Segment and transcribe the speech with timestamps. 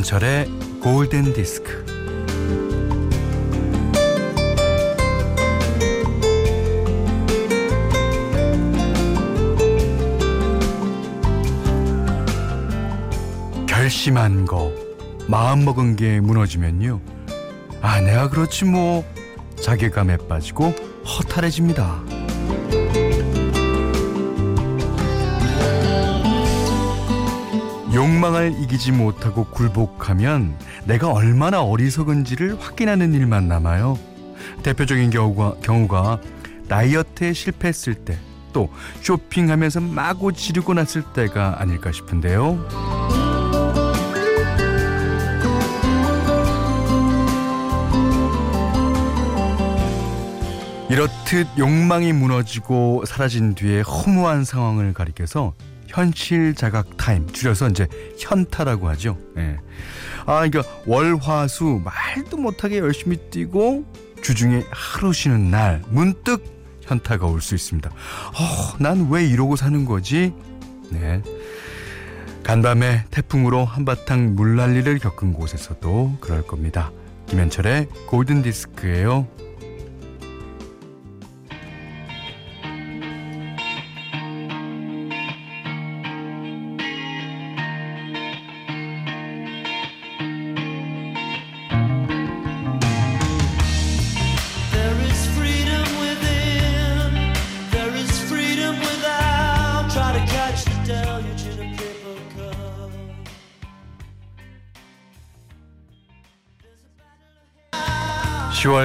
[0.00, 0.48] 김현철의
[0.82, 1.84] 골든 디스크.
[13.66, 14.72] 결심한 거,
[15.28, 17.00] 마음 먹은 게 무너지면요.
[17.82, 19.04] 아, 내가 그렇지 뭐.
[19.60, 20.74] 자괴감에 빠지고
[21.04, 22.09] 허탈해집니다.
[27.92, 33.98] 욕망을 이기지 못하고 굴복하면 내가 얼마나 어리석은지를 확인하는 일만 남아요.
[34.62, 36.20] 대표적인 경우가, 경우가
[36.68, 38.16] 다이어트에 실패했을 때,
[38.52, 38.68] 또
[39.00, 42.64] 쇼핑하면서 마구 지르고 났을 때가 아닐까 싶은데요.
[50.90, 55.54] 이렇듯 욕망이 무너지고 사라진 뒤에 허무한 상황을 가리켜서
[55.90, 57.86] 현실 자각 타임 줄여서 이제
[58.18, 59.18] 현타라고 하죠.
[59.36, 59.58] 예.
[60.26, 63.84] 아 그러니까 월화수 말도 못하게 열심히 뛰고
[64.22, 66.44] 주중에 하루 쉬는 날 문득
[66.82, 67.90] 현타가 올 수 있습니다.
[67.90, 70.32] 어, 난 왜 이러고 사는 거지?
[70.90, 71.22] 네.
[72.42, 76.90] 간밤에 태풍으로 한바탕 물난리를 겪은 곳에서도 그럴 겁니다.
[77.26, 79.26] 김현철의 골든 디스크예요.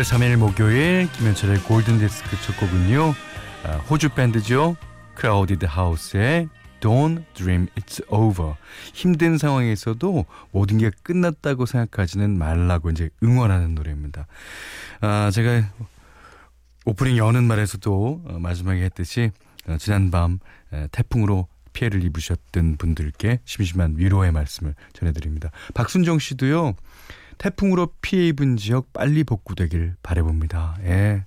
[0.05, 3.15] 3일 목요일 김현철의 골든 디스크 첫 곡은요.
[3.63, 4.75] 아, 호주 밴드죠.
[5.15, 6.47] Crowded House의
[6.79, 8.53] Don't Dream It's Over.
[8.93, 14.27] 힘든 상황에서도 모든 게 끝났다고 생각하지는 말라고 이제 응원하는 노래입니다.
[15.01, 15.71] 아, 제가
[16.85, 19.31] 오프닝 여는 말에서도 어, 마지막에 했듯이
[19.67, 20.37] 어, 지난밤
[20.71, 25.49] 에, 태풍으로 피해를 입으셨던 분들께 심심한 위로의 말씀을 전해드립니다.
[25.73, 26.75] 박순정 씨도요.
[27.37, 30.77] 태풍으로 피해 입은 지역 빨리 복구되길 바래봅니다.
[30.83, 31.25] 예.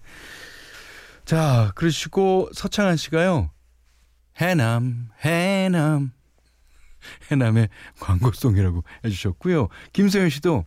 [1.24, 3.50] 자, 그러시고 서창한 씨가요.
[4.40, 6.12] 해남, 해남.
[7.30, 7.68] 해남의
[8.00, 9.68] 광고송이라고 해주셨고요.
[9.92, 10.64] 김소연 씨도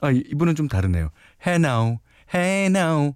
[0.00, 1.10] 아 이- 이분은 좀 다르네요.
[1.44, 1.98] 해나우,
[2.32, 3.14] 해나우.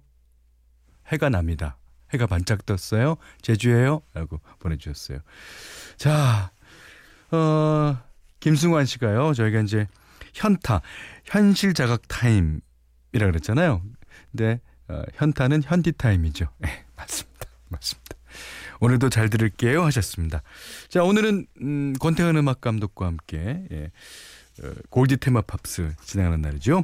[1.07, 1.77] 해가 납니다.
[2.13, 3.15] 해가 반짝 떴어요.
[3.41, 4.01] 제주예요.
[4.13, 5.19] 라고 보내주셨어요.
[5.97, 6.51] 자,
[7.31, 7.97] 어,
[8.39, 9.33] 김승환 씨가요.
[9.33, 9.87] 저희가 이제
[10.37, 10.81] 현타,
[11.25, 12.61] 현실 자각 타임이라
[13.11, 13.81] 그랬잖아요.
[14.31, 16.47] 근데 어, 현타는 현디 타임이죠.
[16.59, 17.45] 네, 맞습니다.
[17.69, 18.15] 맞습니다.
[18.79, 20.41] 오늘도 잘 들을게요 하셨습니다.
[20.89, 23.91] 자, 오늘은 음, 권태현 음악 감독과 함께 예,
[24.63, 26.83] 어, 골디 테마 팝스 진행하는 날이죠.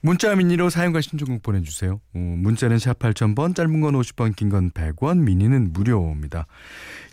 [0.00, 1.94] 문자 미니로 사연과 신청곡 보내주세요.
[2.14, 6.46] 어, 문자는 샵 8000번, 짧은 건 50원, 긴 건 100원, 미니는 무료입니다.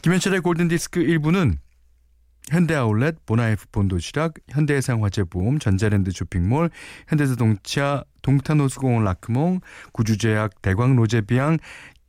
[0.02, 1.58] 김현철의 골든디스크 1부는
[2.52, 6.70] 현대아울렛, 보나이프 본도시락, 현대해상화재보험, 전자랜드 쇼핑몰,
[7.08, 9.62] 현대자동차, 동탄호수공원 라크몽,
[9.94, 11.58] 구주제약, 대광로제비앙,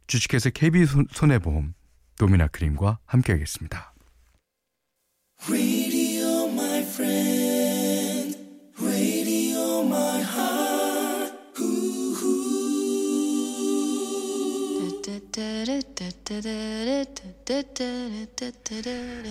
[0.06, 1.74] 주식회사 KB손해보험,
[2.18, 3.94] 도미나 크림과 함께하겠습니다.
[5.48, 6.48] Radio,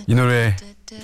[0.06, 0.54] 이 노래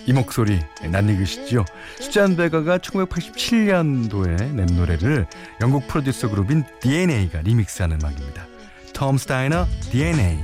[0.06, 1.64] 이 목소리 낯익으시죠?
[2.00, 5.26] 수잔 베가가 1987년도에 낸 노래를
[5.60, 8.46] 영국 프로듀서 그룹인 DNA가 리믹스하는 음악입니다.
[8.92, 10.40] 톰 스타이너 DNA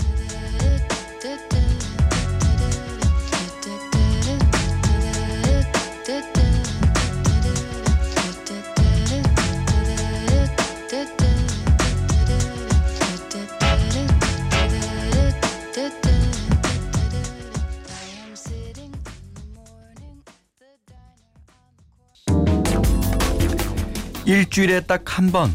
[24.59, 25.55] 일주일에 딱 한 번,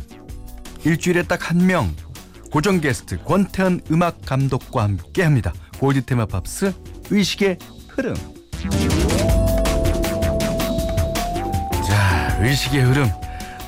[0.85, 1.93] 일주일에 딱 한 명,
[2.53, 5.51] 고정 게스트 권태현 음악 감독과 함께 합니다.
[5.77, 6.73] 골드 테마 팝스
[7.09, 7.57] 의식의
[7.89, 8.15] 흐름.
[11.85, 13.09] 자, 의식의 흐름.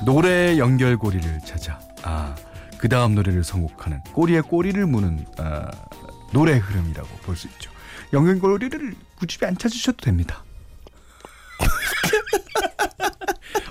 [0.05, 1.81] 노래의 연결고리를 찾아.
[2.03, 2.33] 아,
[2.77, 5.69] 그 다음 노래를 선곡하는 꼬리에 꼬리를 무는 아,
[6.31, 7.69] 노래 흐름이라고 볼 수 있죠.
[8.13, 10.45] 연결고리를 굳이 안 찾으셔도 됩니다.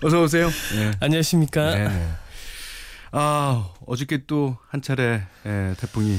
[0.05, 0.49] 어서 오세요.
[0.77, 0.91] 네.
[1.01, 1.71] 안녕하십니까.
[1.75, 2.09] 네네.
[3.13, 6.19] 아 어저께 또 한 차례 예, 태풍이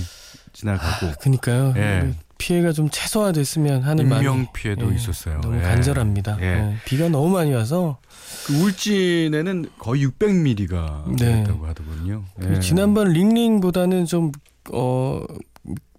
[0.53, 1.73] 지나가고 그니까요.
[1.77, 5.39] 예, 피해가 좀 최소화됐으면 하는 마음이 인명 피해도 예, 있었어요.
[5.41, 5.61] 너무 예.
[5.61, 6.37] 간절합니다.
[6.41, 6.45] 예.
[6.45, 7.99] 예, 비가 너무 많이 와서
[8.47, 11.43] 그 울진에는 거의 600mm가 네.
[11.43, 12.23] 됐다고 하더군요.
[12.39, 12.59] 그 예.
[12.61, 14.31] 지난번 링링보다는 좀
[14.71, 15.21] 어,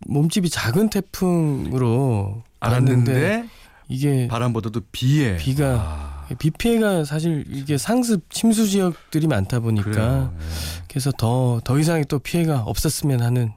[0.08, 3.44] 몸집이 작은 태풍으로 알았는데
[3.88, 10.32] 이게 바람보다도 비에 비가 아, 비 피해가 사실 이게 상습 침수 지역들이 많다 보니까.
[10.34, 10.42] 예.
[10.88, 13.52] 그래서 더 더 이상의 또 피해가 없었으면 하는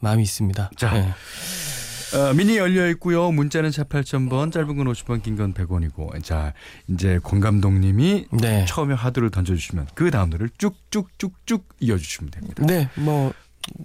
[0.00, 0.70] 마음이 있습니다.
[0.76, 2.16] 자, 예.
[2.16, 3.32] 어, 미니 열려 있고요.
[3.32, 6.22] 문자는 4 8,000번, 짧은 건 50원, 긴 건 100원이고.
[6.22, 6.52] 자,
[6.88, 8.64] 이제 권 감독님이 네.
[8.68, 12.64] 처음에 하드를 던져 주시면 그 다음 노래를 쭉쭉쭉쭉 이어 주시면 됩니다.
[12.66, 13.32] 네, 뭐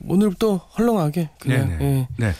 [0.06, 1.84] 오늘 또 헐렁하게 그냥 네네.
[1.86, 2.08] 예.
[2.18, 2.34] 네.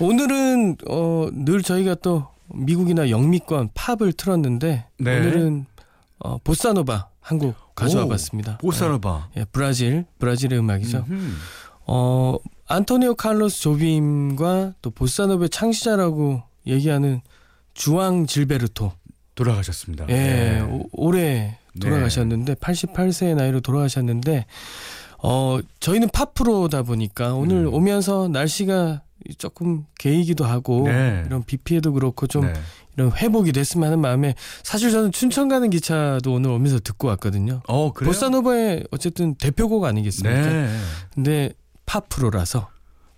[0.00, 5.18] 오늘은 어, 늘 저희가 또 미국이나 영미권 팝을 틀었는데 네.
[5.18, 5.66] 오늘은
[6.20, 8.58] 어, 보사노바 한곡 가져와 오, 봤습니다.
[8.58, 9.30] 보사노바.
[9.36, 11.04] 예, 브라질 브라질의 음악이죠.
[11.08, 11.32] 음흠.
[11.86, 12.36] 어
[12.66, 17.20] 안토니오 칼로스 조빔과 또 보사노바의 창시자라고 얘기하는
[17.74, 18.92] 주앙 질베르토.
[19.34, 20.06] 돌아가셨습니다.
[20.08, 20.60] 예, 네.
[20.62, 24.46] 오- 올해 돌아가셨는데 88세의 나이로 돌아가셨는데
[25.22, 27.72] 어 저희는 팝 프로다 보니까 오늘 음.
[27.74, 29.02] 오면서 날씨가
[29.36, 31.22] 조금 개이기도 하고 네.
[31.26, 32.52] 이런 비 피해도 그렇고 좀 네.
[32.96, 37.62] 이런 회복이 됐으면 하는 마음에 사실 저는 춘천 가는 기차도 오늘 오면서 듣고 왔거든요.
[37.68, 38.08] 어, 그래요?
[38.08, 40.40] 보사노바의 어쨌든 대표곡 아니겠습니까?
[40.40, 40.68] 네.
[41.14, 41.52] 근데
[41.86, 42.68] 팝 프로라서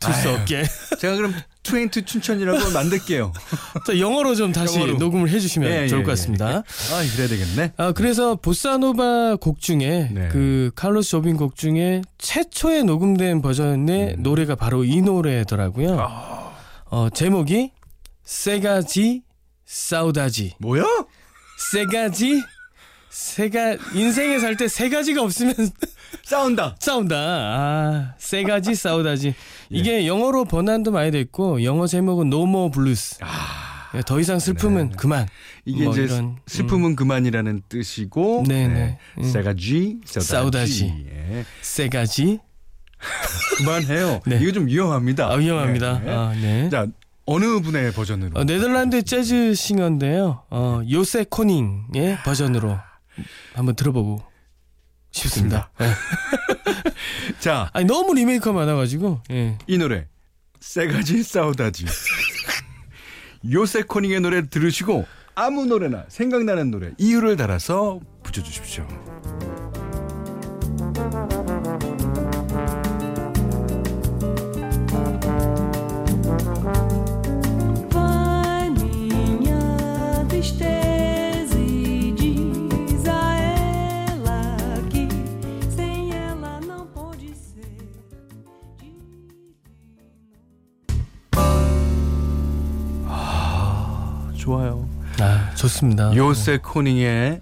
[0.00, 0.36] 들수 아유.
[0.36, 0.64] 없게
[0.98, 3.32] 제가 그럼 Train to 춘천이라고 만들게요.
[3.86, 4.94] 또 영어로 좀 다시 영어로.
[4.98, 6.12] 녹음을 해주시면 예, 좋을 예, 것 예.
[6.14, 6.46] 같습니다.
[6.48, 7.72] 아, 그래야 되겠네.
[7.76, 10.28] 아 그래서 보사노바 곡 중에 네.
[10.32, 14.22] 그 칼로스 조빔 곡 중에 최초에 녹음된 버전의 음.
[14.22, 15.98] 노래가 바로 이 노래더라고요.
[16.00, 16.52] 아.
[16.86, 17.72] 어 제목이
[18.24, 19.22] 세가지
[19.66, 20.82] 사우다지 뭐야?
[21.72, 22.42] 세가지
[23.10, 25.54] 세가 인생에 살 때 세 가지가 없으면
[26.22, 26.76] 싸운다.
[26.78, 27.16] 싸운다.
[27.16, 29.28] 아, 세 가지 싸우다지.
[29.28, 29.34] 예.
[29.70, 33.18] 이게 영어로 번안도 많이 돼 있고 영어 제목은 No More Blues.
[33.20, 34.96] 아, 더 이상 슬픔은 네.
[34.96, 35.26] 그만.
[35.64, 38.98] 이게 뭐 이제 이런, 슬픔은 그만이라는 뜻이고 네, 네.
[39.18, 39.24] 음.
[39.24, 40.28] 세가지 싸우다지.
[40.28, 41.04] 싸우다지.
[41.10, 41.44] 예.
[41.62, 42.38] 세 가지.
[43.58, 44.20] 그만해요.
[44.26, 44.38] 네.
[44.40, 45.26] 이거 좀 위험합니다.
[45.32, 45.98] 아, 위험합니다.
[46.00, 46.10] 네.
[46.12, 46.68] 아, 네.
[46.70, 46.86] 자
[47.26, 48.38] 어느 분의 버전으로?
[48.38, 50.42] 어, 네덜란드 재즈 싱어인데요.
[50.50, 52.78] 어, 요세 코닝의 버전으로
[53.54, 54.22] 한번 들어보고
[55.12, 55.70] 싶습니다.
[55.78, 55.90] 네.
[57.40, 59.22] 자, 아니 너무 리메이크가 많아가지고.
[59.30, 59.58] 예.
[59.66, 60.06] 이 노래
[60.60, 61.86] 세가지 싸우다지.
[63.50, 68.86] 요세 코닝의 노래 들으시고 아무 노래나 생각나는 노래 이유를 달아서 붙여주십시오.
[95.80, 96.14] 아 좋습니다.
[96.14, 97.40] 요세 코닝의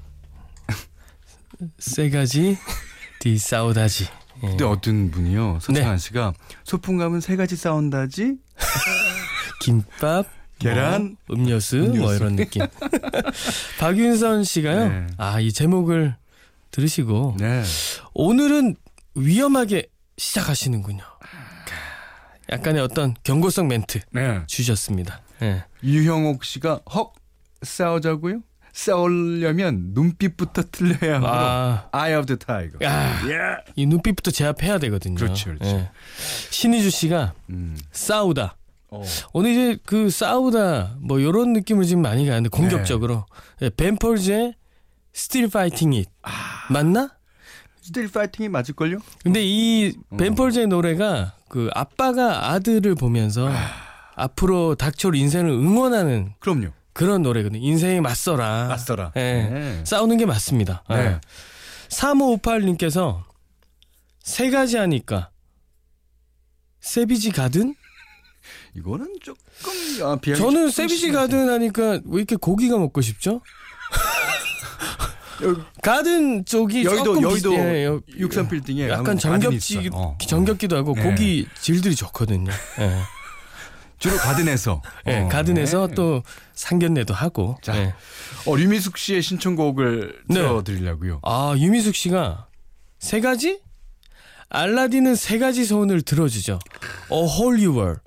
[1.78, 2.56] 세 가지
[3.18, 4.04] 디 싸우다지.
[4.44, 4.48] 예.
[4.48, 5.98] 근데 어떤 분이요 서창한 네.
[5.98, 6.32] 씨가
[6.62, 8.36] 소풍 가면 세 가지 싸운다지
[9.60, 10.26] 김밥,
[10.60, 12.14] 계란, 뭐, 음료수, 뭐 음료수.
[12.16, 12.62] 이런 느낌.
[13.80, 14.88] 박윤선 씨가요.
[14.88, 15.06] 네.
[15.16, 16.14] 아이 제목을
[16.70, 17.64] 들으시고 네
[18.14, 18.76] 오늘은
[19.16, 21.02] 위험하게 시작하시는군요.
[22.50, 24.42] 약간의 어떤 경고성 멘트 네.
[24.46, 25.22] 주셨습니다.
[25.42, 25.64] 예.
[25.82, 27.12] 유형옥 씨가 헉
[27.62, 28.40] 싸우자고요?
[28.72, 32.78] 싸우려면 눈빛부터 틀려야 하고 아, Eye of the Tiger.
[32.84, 33.72] 야, 예.
[33.74, 35.16] 이 눈빛부터 제압해야 되거든요.
[35.16, 35.76] 그렇죠, 그렇죠.
[35.76, 35.90] 예.
[36.50, 37.76] 신희주 씨가 음.
[37.90, 38.56] 싸우다.
[38.90, 39.02] 어.
[39.32, 43.26] 오늘 이제 그 싸우다 뭐 이런 느낌을 지금 많이 가는데 공격적으로
[43.62, 44.54] 예, 벤 폴즈의
[45.14, 46.10] Still Fighting It
[46.70, 47.18] 맞나?
[47.88, 48.98] Still Fighting It 맞을걸요?
[49.22, 50.16] 근데 이 음.
[50.18, 53.50] 벤 폴즈의 노래가 그 아빠가 아들을 보면서
[54.14, 56.68] 앞으로 닥쳐올 인생을 응원하는 그럼요.
[56.98, 57.60] 그런 노래거든요.
[57.64, 58.66] 인생에 맞서라.
[58.66, 59.12] 맞서라.
[59.14, 59.20] 예.
[59.20, 59.84] 네.
[59.84, 60.82] 싸우는 게 맞습니다.
[60.90, 60.96] 네.
[60.96, 61.20] 예.
[61.90, 63.22] 3558님께서
[64.20, 65.30] 세 가지 하니까
[66.80, 67.76] 세비지 가든?
[68.74, 69.38] 이거는 조금
[70.02, 71.12] 아, 저는 세비지.
[71.12, 73.42] 가든 하니까 왜 이렇게 고기가 먹고 싶죠?
[75.40, 79.88] 여기 가든 쪽이 여의도 조금 여의도 예, 여- 63 빌딩에 약간 정겹지.
[79.92, 80.18] 어.
[80.20, 81.02] 정겹기도 하고 네.
[81.04, 82.50] 고기 질들이 좋거든요.
[82.80, 83.17] 예.
[83.98, 84.82] 주로 가든에서.
[85.06, 85.28] 예, 어.
[85.28, 85.94] 가든에서 네.
[85.94, 86.22] 또
[86.54, 87.56] 상견례도 하고.
[87.62, 87.76] 자.
[87.76, 87.94] 예.
[88.46, 90.34] 어, 류미숙 씨의 신청곡을 네.
[90.34, 91.20] 들어드리려고요.
[91.22, 92.46] 아 유미숙 씨가
[92.98, 93.60] 세 가지?
[94.50, 96.58] 알라딘은 세 가지 소원을 들어주죠.
[97.12, 98.00] A Whole New World.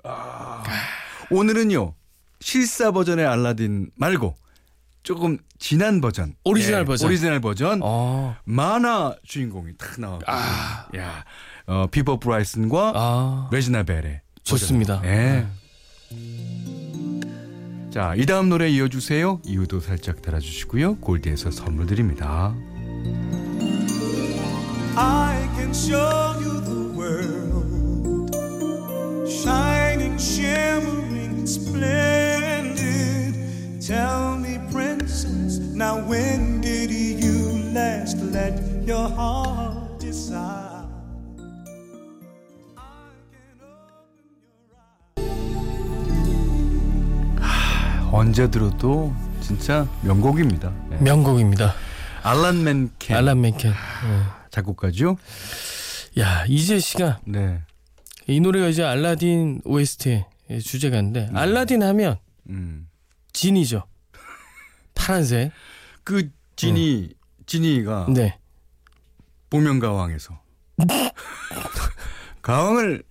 [1.30, 1.94] 오늘은요
[2.40, 4.34] 실사 버전의 알라딘 말고
[5.04, 7.08] 조금 진한 버전, 오리지널 예, 버전.
[7.08, 8.36] 오리지널 버전 어.
[8.44, 10.24] 만화 주인공이 딱 나왔고,
[10.98, 11.24] 야,
[11.66, 15.00] 어, 피보 브라이슨과 아 레지나 벨의 좋습니다.
[15.00, 15.61] 버전.
[17.92, 17.94] 예.
[17.94, 19.42] 자, 이 다음 노래 이어주세요.
[19.44, 20.96] 이유도 살짝 달아주시고요.
[20.96, 22.54] 골드에서 선물 드립니다.
[24.96, 28.34] I can show you the world,
[29.26, 33.34] shining, shimmering, splendid.
[33.80, 40.71] Tell me, princess, now when did you last let your heart decide?
[48.22, 50.72] 언제 들어도 진짜 명곡입니다.
[50.88, 50.96] 네.
[50.98, 51.74] 명곡입니다.
[52.22, 53.72] 알란 맨켄 알란 맨켄.
[54.52, 55.16] 작곡가죠.
[56.16, 56.20] 예.
[56.22, 57.62] 야 이재 씨가 네.
[58.28, 60.24] 이 노래가 이제 알라딘 OST의
[60.64, 62.16] 주제가인데 알라딘 하면
[62.48, 62.86] 음.
[63.32, 63.88] 진이죠.
[64.94, 65.50] 파란색.
[66.04, 67.14] 그 지니
[67.46, 68.38] 지니가 네.
[69.50, 70.40] 복면가왕에서
[72.40, 73.02] 가왕을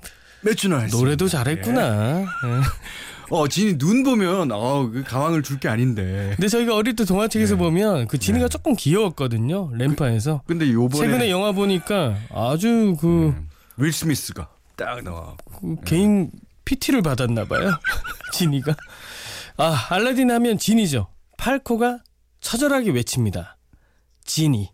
[0.43, 0.97] 몇 주나 했어.
[0.97, 2.21] 노래도 잘했구나.
[2.21, 2.25] 예.
[3.31, 6.33] 어 지니 눈 보면 어 그 가왕을 줄 게 아닌데.
[6.35, 7.59] 근데 저희가 어릴 때 동화책에서 네.
[7.59, 8.49] 보면 그 진이가 네.
[8.49, 9.71] 조금 귀여웠거든요.
[9.73, 10.41] 램파에서.
[10.45, 15.35] 근데 요번에 최근에 영화 보니까 아주 그, 음, 윌 스미스가 딱 나와.
[15.59, 16.29] 그 개인
[16.65, 17.71] PT를 받았나 봐요.
[18.33, 18.75] 진이가.
[19.57, 21.07] 아, 알라딘 하면 진이죠.
[21.37, 21.99] 팔코가
[22.41, 23.57] 처절하게 외칩니다.
[24.25, 24.69] 진이.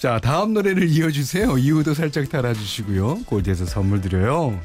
[0.00, 1.58] 자 다음 노래를 이어주세요.
[1.58, 3.20] 이유도 살짝 달아주시고요.
[3.26, 4.58] 골드에서 선물 드려요.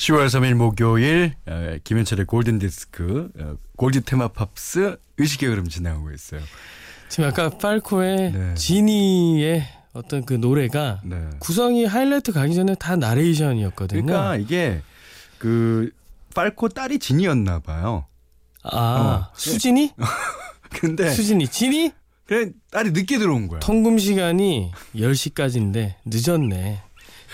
[0.00, 6.40] 10월 3일 목요일 어, 김현철의 골든 디스크 어, 골드 테마 팝스 의식의 흐름 지나가고 있어요.
[7.10, 8.54] 지금 아까 팔코의 네.
[8.54, 11.28] 진이의 어떤 그 노래가 네.
[11.38, 14.06] 구성이 하이라이트 가기 전에 다 나레이션이었거든요.
[14.06, 14.80] 그러니까 이게
[15.36, 15.90] 그
[16.34, 18.06] 팔코 딸이 진이었나 봐요.
[18.62, 19.32] 아, 어.
[19.36, 19.92] 수진이?
[20.80, 21.48] 근데 수진이.
[21.48, 21.92] 진이?
[22.24, 23.60] 그래 딸이 늦게 들어온 거야.
[23.60, 26.80] 통금 시간이 10시까지인데 늦었네.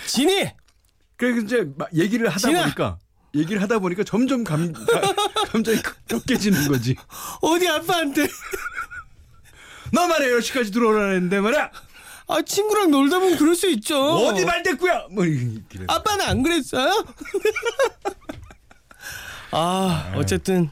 [0.09, 0.51] 진이!
[1.17, 2.63] 그래 이제 막 얘기를 하다 진아!
[2.63, 2.99] 보니까
[3.35, 5.15] 얘기를 하다 보니까 점점 감 가-
[5.51, 6.97] 감정이 격해지는 거지.
[7.43, 8.27] 어디 아빠한테?
[9.93, 11.71] 너 말이야 10시까지 들어오라 했는데 말이야.
[12.29, 13.99] 아 친구랑 놀다 보면 그럴 수 있죠.
[14.01, 15.07] 어디 말대꾸야.
[15.13, 15.61] 뭐 이래.
[15.87, 17.05] 아빠는 안 그랬어요?
[19.53, 20.71] 아 어쨌든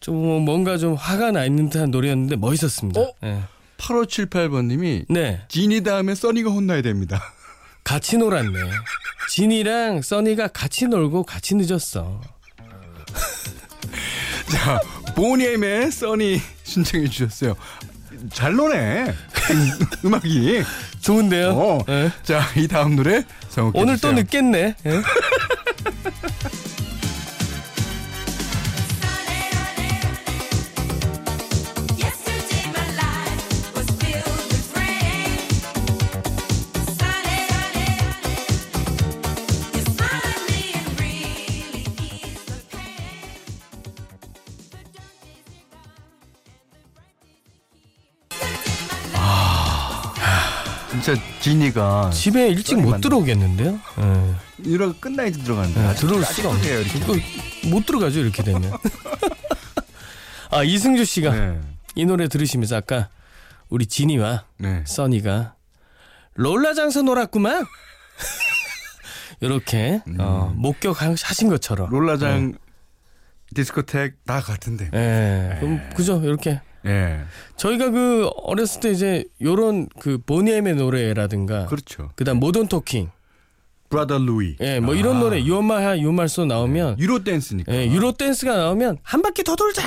[0.00, 3.00] 좀 뭔가 좀 화가 나 있는 듯한 노래였는데 멋있었습니다.
[3.00, 3.12] 어?
[3.22, 3.42] 네.
[3.78, 7.20] 8578번님이 네, 진이 다음에 써니가 혼나야 됩니다.
[7.86, 8.58] 같이 놀았네.
[9.28, 12.20] 진이랑 써니가 같이 놀고 같이 늦었어.
[14.50, 14.80] 자,
[15.14, 17.54] 보니엠의 써니 신청해 주셨어요.
[18.32, 19.14] 잘 노네.
[20.04, 20.64] 음악이.
[21.00, 21.50] 좋은데요?
[21.50, 21.84] 어.
[21.86, 22.10] 네.
[22.24, 23.22] 자, 이 다음 노래
[23.72, 24.10] 오늘 또.
[24.10, 24.74] 늦겠네.
[24.84, 24.90] 예?
[51.02, 53.78] 진짜 지니가 집에 일찍 못 들어오겠는데요?
[53.98, 54.34] 예.
[54.64, 55.80] 이러고 끝나야지 들어가는데.
[55.80, 56.80] 네, 아직도 들어올 수가 없네요.
[56.80, 57.14] 이거
[57.68, 58.72] 못 들어가죠 이렇게 되면.
[60.50, 61.60] 아 이승주 씨가 네.
[61.96, 63.08] 이 노래 들으시면서 아까
[63.68, 64.84] 우리 진이와 네.
[64.86, 65.54] 써니가
[66.34, 67.66] 롤라 장사 놀았구만.
[69.40, 71.88] 이렇게 어, 목격하신 것처럼.
[71.88, 71.90] 음.
[71.90, 72.54] 롤라장
[73.54, 74.90] 디스코텍 다 같은데.
[74.94, 75.58] 예.
[75.60, 77.20] 그럼 그죠 이렇게 예.
[77.56, 82.10] 저희가 그 어렸을 때 이제 요런 그 보니엠의 노래라든가 그렇죠.
[82.16, 83.10] 그다음 모던 토킹
[83.88, 84.56] Brother Louie.
[84.60, 85.20] 예뭐 이런 아.
[85.20, 87.72] 노래 유엄마하 유말소 나오면 유로 댄스니까.
[87.72, 89.82] 예, 유로 댄스가 나오면 한 바퀴 더 돌자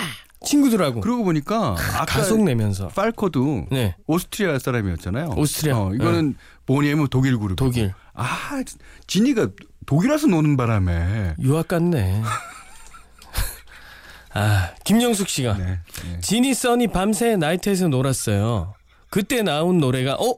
[0.45, 5.33] 친구들하고 그러고 보니까 아까 가속 내면서 팔코도 네 오스트리아 사람이었잖아요.
[5.35, 5.77] 오스트리아.
[5.77, 7.55] 어, 이거는 보니엠은 독일 그룹.
[7.57, 8.63] 독일 아,
[9.07, 9.49] 진이가
[9.85, 11.35] 독일 와서 노는 바람에.
[11.39, 12.21] 유학 같네.
[14.39, 15.65] 아 김영숙 씨가 네.
[15.65, 16.19] 네.
[16.21, 18.73] 지니 써니 밤새 나이트에서 놀았어요.
[19.09, 20.35] 그때 나온 노래가 어?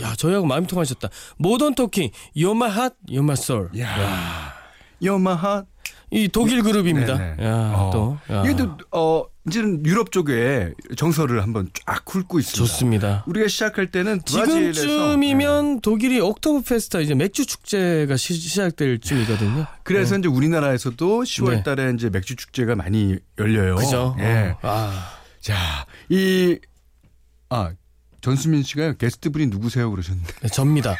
[0.00, 1.08] 야 저희하고 마음이 통하셨다.
[1.36, 3.68] 모던 토킹 You're my heart, You're my soul.
[3.78, 4.54] 야.
[5.02, 5.64] 여마하.
[6.10, 7.18] 이 독일 그룹입니다.
[7.18, 7.44] 네네.
[7.44, 7.90] 야, 어.
[7.92, 12.58] 또 야, 얘도 어 이제는 유럽 쪽에 정서를 한번 쫙 훑고 있습니다.
[12.58, 13.24] 좋습니다.
[13.26, 19.56] 우리가 시작할 때는 브라질에서 지금쯤이면 독일이 옥토버 페스타 이제 맥주 축제가 시, 시작될 쯤이거든요.
[19.56, 19.66] 네.
[19.82, 20.90] 그래서 이제 우리나라에도
[21.22, 21.62] 10월 네.
[21.64, 23.74] 달에 이제 맥주 축제가 많이 열려요.
[23.76, 24.16] 그죠?
[24.20, 24.54] 예.
[24.62, 24.68] 어.
[24.68, 26.56] 아, 자, 이,
[27.50, 27.72] 아,
[28.20, 29.90] 전수민 씨가요, 게스트 분이 누구세요?
[29.90, 30.32] 그러셨는데.
[30.42, 30.94] 네, 접니다.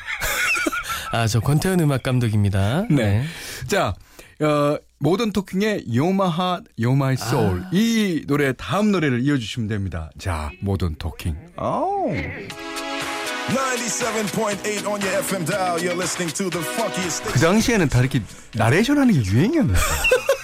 [1.13, 2.87] 아, 저 권태현 음악 감독입니다.
[2.91, 3.25] 네.
[3.69, 3.95] 자,
[4.41, 7.65] 어, 모던 토킹의 You're My Heart, You're My Soul.
[7.73, 10.11] 이 노래, 다음 노래를 이어주시면 됩니다.
[10.17, 11.35] 자, 모던 토킹.
[11.59, 12.13] 오.
[13.49, 15.77] 97.8 on your FM dial.
[15.81, 18.23] You're listening to the funkiest 그 당시에는 다 이렇게
[18.55, 19.75] 나레이션 하는 게 유행이었나?
[19.75, 20.42] It's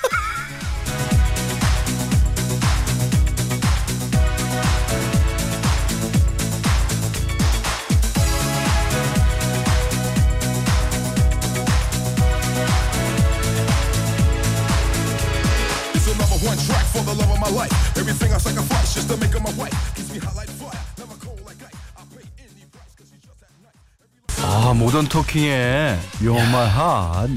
[18.58, 19.94] sacrifice just to make her my wife.
[19.94, 21.78] Keeps me hot like fire, never cold like ice.
[21.96, 24.42] I pay any price 'cause she's just that nice.
[24.42, 25.98] 아, 모던 토킹의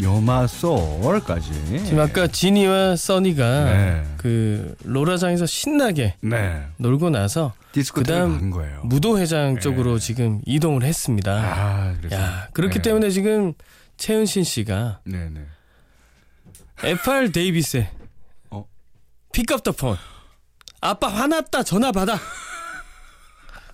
[0.04, 1.52] My Soul까지.
[1.86, 4.04] 지금 아까 지니와 써니가 네.
[4.18, 6.66] 그 로라장에서 신나게 네.
[6.78, 8.82] 놀고 나서 디스코테이크 그다음 간 거예요.
[8.84, 11.32] 무도회장 쪽으로 지금 이동을 했습니다.
[11.34, 12.16] 아, 그래서.
[12.16, 12.82] 야, 그렇기 네.
[12.82, 13.54] 때문에 지금
[13.98, 15.42] 최은신 씨가 네네.
[16.84, 17.88] FR 데이빗의
[18.50, 18.66] 어?
[19.32, 19.98] Pick Up the Phone.
[20.82, 22.20] 아빠 화났다 전화 받아.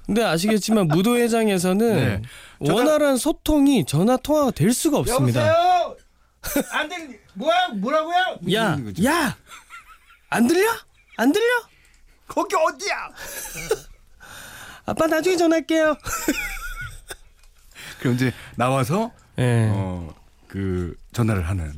[0.05, 2.21] 근데 아시겠지만 무도회장에서는 네.
[2.59, 5.43] 원활한 소통이 전화 통화가 될 수가 없습니다.
[6.71, 8.39] 안 들리, 뭐야, 뭐라고요?
[8.53, 8.77] 야.
[9.05, 9.37] 야,
[10.29, 10.69] 안 들려?
[11.17, 11.45] 안 들려?
[12.27, 13.09] 거기 어디야?
[14.85, 15.97] 아빠 나중에 전화할게요.
[17.99, 19.69] 그럼 이제 나와서, 예.
[19.73, 20.13] 어,
[20.57, 21.71] 그, 전화를 하는.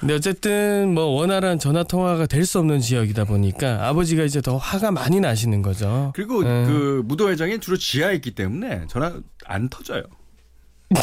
[0.00, 4.90] 근데 어쨌든 뭐 원활한 전화 통화가 될 수 없는 지역이다 보니까 아버지가 이제 더 화가
[4.92, 6.12] 많이 나시는 거죠.
[6.14, 6.64] 그리고 예.
[6.66, 9.12] 그 무도회장이 주로 지하에 있기 때문에 전화
[9.44, 10.02] 안 터져요.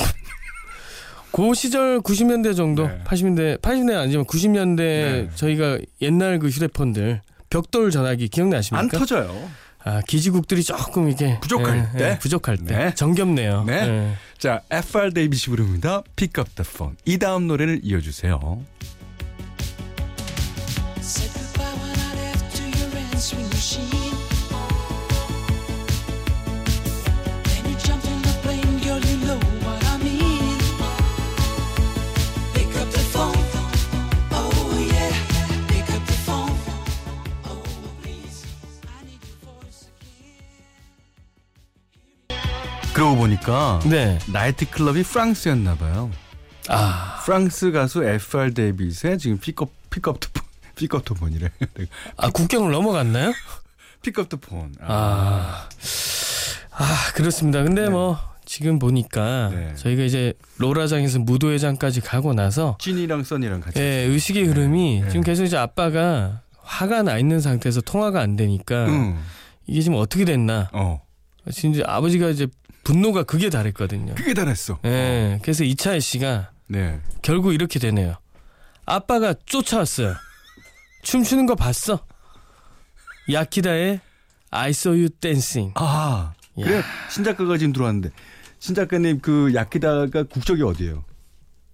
[1.32, 3.00] 그 시절 90년대 정도, 네.
[3.06, 5.30] 80년대, 80년대 아니지만 90년대 네.
[5.36, 8.98] 저희가 옛날 그 휴대폰들 벽돌 전화기 안 기억나십니까?
[8.98, 9.50] 터져요.
[9.86, 12.10] 아 기지국들이 조금 이게 부족할 예, 때?
[12.12, 12.94] 예, 부족할 때 네.
[12.96, 13.66] 정겹네요.
[13.66, 13.74] 네.
[13.74, 14.14] 예.
[14.38, 16.02] 자, FR 데이비시 부릅니다.
[16.16, 16.96] Pick up the phone.
[17.06, 18.62] 이 다음 노래를 이어 주세요.
[43.24, 44.20] 보니까 네.
[44.28, 46.12] 나이트 클럽이 프랑스였나 봐요.
[46.68, 50.44] 아, 프랑스 가수 FR 데이빗의 지금 픽업 Pick Up the Phone.
[50.76, 51.50] 픽업 더 폰이래.
[52.18, 53.32] 아 국경을 넘어갔나요?
[54.02, 54.74] 픽업 더 폰.
[54.82, 55.70] 아,
[56.72, 57.64] 아 그렇습니다.
[57.64, 59.74] 근데 뭐 지금 보니까 네.
[59.76, 63.80] 저희가 이제 로라장에서 무도회장까지 가고 나서 찐이랑 써니랑 같이.
[63.80, 65.10] 예, 의식의 흐름이 네.
[65.10, 69.18] 지금 계속 이제 아빠가 화가 나 있는 상태에서 통화가 안 되니까 응.
[69.66, 70.70] 이게 지금 어떻게 됐나?
[70.74, 71.02] 어.
[71.52, 72.48] 지금 이제 아버지가 이제
[72.84, 74.16] 분노가 극에 달했거든요.
[74.16, 74.80] 그게 달했어.
[74.86, 77.00] 예, 그래서 이차혜 씨가 네.
[77.22, 78.18] 결국 이렇게 되네요.
[78.86, 80.16] 아빠가 쫓아왔어요.
[81.04, 82.06] 춤추는 거 봤어?
[83.32, 84.02] 야키다의
[84.52, 85.74] I saw you dancing.
[85.76, 86.34] 아.
[86.56, 88.12] 그래 신작가가 지금 들어왔는데
[88.60, 91.04] 신작가님 그 야키다가 국적이 어디예요?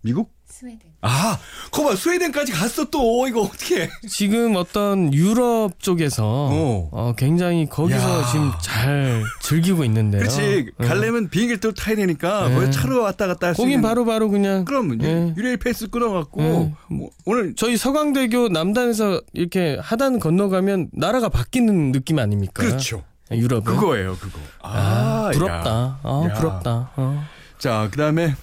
[0.02, 0.34] 미국?
[0.60, 0.91] 스웨덴.
[1.02, 1.39] 아,
[1.72, 3.89] 거봐 스웨덴까지 갔어 또 이거 어떻게?
[4.10, 6.89] 지금 어떤 유럽 쪽에서 어.
[6.91, 8.26] 어, 굉장히 거기서 야.
[8.26, 10.19] 지금 잘 즐기고 있는데요.
[10.19, 10.86] 그렇지 예.
[10.86, 12.69] 가려면 비행기를 또 타야 되니까 네.
[12.72, 13.88] 차로 왔다 갔다 할수 거긴 있는.
[13.88, 15.34] 바로 바로 그냥 그럼 예.
[15.38, 16.74] 유레일 패스 끊어갖고 예.
[16.93, 22.62] 뭐 오늘 저희 서강대교 남단에서 이렇게 하단 건너가면 나라가 바뀌는 느낌 아닙니까?
[22.62, 23.04] 그렇죠.
[23.32, 23.63] 유럽은.
[23.63, 24.39] 그거예요 그거.
[24.62, 25.69] 아, 부럽다.
[25.69, 26.00] 야.
[26.04, 26.34] 아, 야.
[26.34, 26.91] 부럽다.
[26.98, 27.24] 어.
[27.60, 28.36] 자 그다음에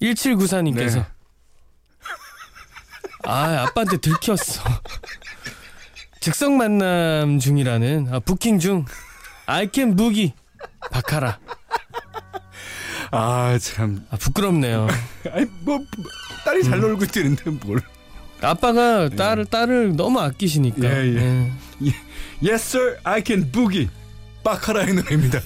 [0.00, 1.06] 1794님께서 네.
[3.24, 4.62] 아, 아빠한테 들켰어.
[6.20, 8.84] 즉석 만남 중이라는 아, 부킹 중
[9.46, 10.32] 아이캔 무기
[10.90, 11.38] 바카라.
[13.10, 14.86] 아 참 아, 부끄럽네요.
[15.32, 15.78] 아니 뭐
[16.44, 17.80] 딸이 잘 놀고 있는데 뭘?
[18.42, 20.84] 아빠가 딸을 딸을 너무 아끼시니까.
[20.84, 21.52] 예, 예.
[21.86, 21.92] 예.
[22.42, 23.88] Yes sir, I can boogie.
[24.44, 25.40] 바카라의 노래입니다.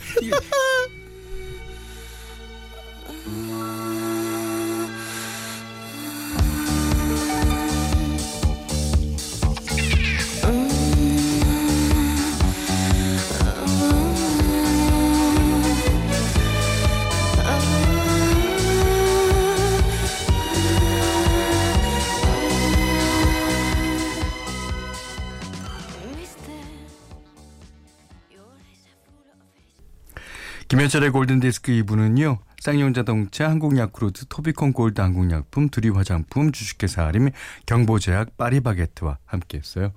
[30.83, 32.38] 김현철의 골든디스크 2부는요.
[32.59, 37.31] 쌍용자동차, 한국야쿠르트, 토비콘 골드 한국약품, 두리 화장품, 주식회사 아림,
[37.66, 39.92] 경보제약, 파리바게트와 함께했어요.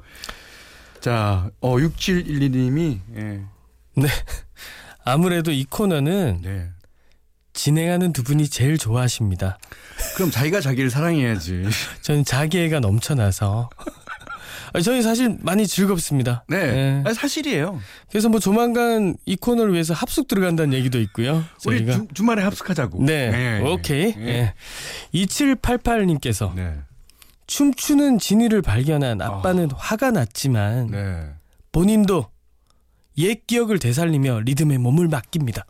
[0.99, 3.41] 자, 어 6712님이 예.
[3.95, 4.07] 네.
[5.03, 6.69] 아무래도 이 코너는 네.
[7.53, 9.57] 진행하는 두 분이 제일 좋아하십니다.
[10.15, 11.63] 그럼 자기가 자기를 사랑해야지.
[12.03, 13.71] 저는 자기애가 넘쳐나서.
[14.73, 16.43] 아니, 저희 사실 많이 즐겁습니다.
[16.47, 16.57] 네.
[16.57, 17.03] 예.
[17.05, 17.79] 아, 사실이에요.
[18.09, 21.43] 그래서 뭐 조만간 이 코너를 위해서 합숙 들어간다는 얘기도 있고요.
[21.65, 21.85] 우리.
[21.85, 23.03] 주, 주말에 합숙하자고.
[23.03, 23.31] 네.
[23.33, 23.69] 예, 예.
[23.69, 24.13] 오케이.
[24.17, 24.27] 예.
[24.27, 24.53] 예.
[25.13, 26.75] 2788님께서 네.
[27.47, 31.29] 춤추는 진이를 발견한 아빠는 화가 났지만 네.
[31.71, 32.27] 본인도
[33.17, 35.65] 옛 기억을 되살리며 리듬에 몸을 맡깁니다.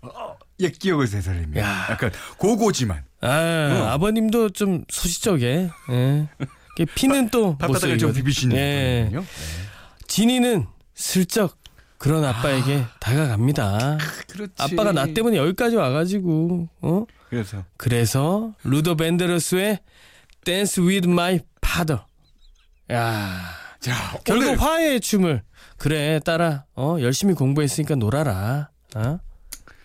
[0.62, 1.88] 옛 기억을 되살리면 야.
[1.90, 3.88] 약간 고고지만 아, 어.
[3.90, 5.70] 아버님도 좀 소시적에.
[5.92, 6.28] 예.
[6.76, 9.10] 이게 피는 또 밥바닥을 좀못 비비시는 예.
[9.12, 9.26] 거거든요.
[10.08, 11.58] 진이는 슬쩍
[11.98, 13.98] 그런 아빠에게 다가갑니다.
[14.28, 14.54] 그렇지.
[14.58, 19.80] 아빠가 나 때문에 여기까지 와가지고 어 그래서 그래서 루더 벤데러스의
[20.44, 22.04] Dance with My Father.
[22.90, 25.42] 야자 결국 오늘 화해의 춤을
[25.78, 28.70] 그래 따라 어 열심히 공부했으니까 놀아라.
[28.96, 29.20] 어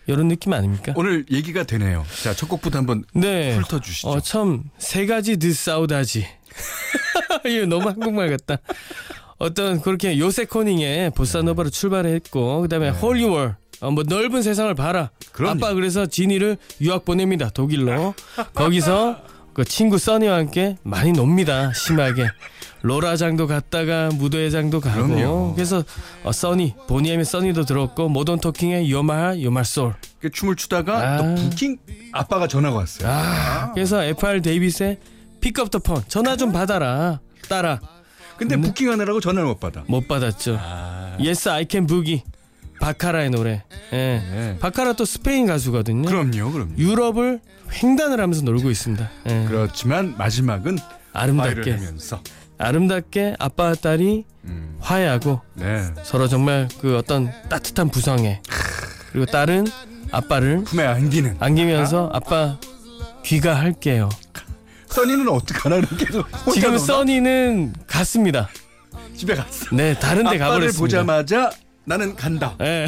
[0.07, 0.93] 이런 느낌 아닙니까?
[0.95, 2.05] 오늘 얘기가 되네요.
[2.23, 3.55] 자첫 곡부터 한번 네.
[3.57, 4.09] 훑어 주시죠.
[4.09, 6.27] 어, 참, 세 가지 드 사우다지.
[7.45, 8.61] 이거 너무 한국말 같다.
[9.37, 15.09] 어떤 그렇게 요세 코닝의 보사노바로 출발했고, 그 다음에 홀리월, 어, 뭐 넓은 세상을 봐라.
[15.31, 15.65] 그럼요.
[15.65, 17.49] 아빠 그래서 진이를 유학 보냅니다.
[17.49, 18.13] 독일로.
[18.53, 19.17] 거기서
[19.53, 21.73] 그 친구 써니와 함께 많이 놉니다.
[21.73, 22.27] 심하게.
[22.83, 25.07] 로라장도 갔다가 무도회장도 가고.
[25.07, 25.53] 그럼요.
[25.55, 25.83] 그래서
[26.23, 29.93] 어, 써니, 보니엠의 써니도 들었고, 모던 토킹의 You're My, You're My Soul.
[30.19, 31.17] 그 춤을 추다가 아.
[31.17, 31.77] 또 부킹
[32.11, 33.09] 아빠가 전화가 왔어요.
[33.09, 34.97] 아, 그래서 FR 데이빗의
[35.41, 37.79] 픽업 더폰 전화 좀 받아라 따라
[38.37, 39.83] 근데 부킹하느라고 전화를 못 받아.
[39.85, 40.59] 못 받았죠.
[41.19, 42.23] Yes I Can Boogie
[42.79, 43.63] 바카라의 노래.
[43.93, 43.95] 예.
[43.95, 44.57] 네.
[44.59, 46.07] 바카라 또 스페인 가수거든요.
[46.09, 46.75] 그럼요, 그럼요.
[46.75, 47.39] 유럽을
[47.71, 49.09] 횡단을 하면서 놀고 있습니다.
[49.29, 49.45] 예.
[49.47, 50.79] 그렇지만 마지막은
[51.13, 52.19] 아름답게 하면서
[52.57, 58.41] 아름답게 아빠와 딸이 음, 화해하고 네 서로 정말 그 어떤 따뜻한 부성에
[59.11, 59.67] 그리고 딸은
[60.11, 62.57] 아빠를 품에 안기는 안기면서 아빠
[63.23, 64.09] 귀가 할게요.
[64.91, 66.85] 써니는 어떡하나 이렇게 계속 혼자 지금 노나?
[66.85, 68.49] 써니는 갔습니다.
[69.15, 69.67] 집에 갔어.
[69.75, 70.79] 네, 다른 데 아빠를 가버렸습니다.
[70.79, 71.51] 보자마자
[71.85, 72.55] 나는 간다.
[72.61, 72.87] 예.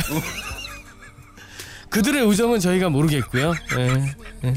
[1.90, 3.54] 그들의 우정은 저희가 모르겠고요.
[3.78, 4.54] 예.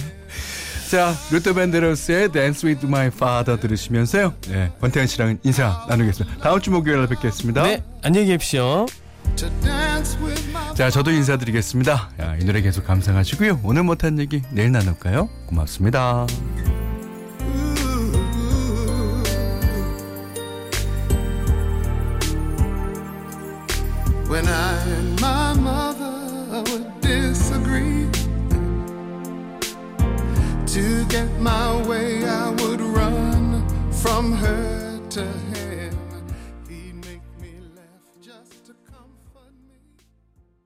[0.91, 4.35] 자, 루터 밴데로스의 Dance with My Father 들으시면서요.
[4.49, 6.39] 네, 권태현 씨랑 인사 나누겠습니다.
[6.39, 7.63] 다음 주 목요일에 뵙겠습니다.
[7.63, 8.87] 네, 안녕히 계십시오.
[9.37, 12.11] To dance with my 자, 저도 인사드리겠습니다.
[12.21, 13.61] 야, 이 노래 계속 감상하시고요.
[13.65, 15.29] 오늘 못한 얘기 내일 나눌까요?
[15.47, 16.27] 고맙습니다.
[24.37, 28.07] When I and my mother would disagree.
[30.75, 35.46] To get my way, I would run from her to.